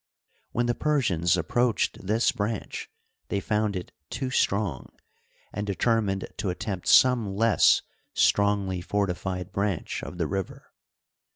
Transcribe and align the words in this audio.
When 0.51 0.65
the 0.65 0.73
Persians 0.73 1.37
approached 1.37 2.07
this 2.07 2.31
branch 2.31 2.89
thev 3.29 3.43
found 3.43 3.75
it 3.75 3.91
too 4.09 4.31
strong, 4.31 4.91
and 5.53 5.67
determined 5.67 6.25
to 6.37 6.49
attempt 6.49 6.87
some 6.87 7.35
less 7.35 7.83
strongly 8.15 8.81
fortified 8.81 9.51
branch 9.51 10.01
of 10.01 10.17
the 10.17 10.25
river. 10.25 10.71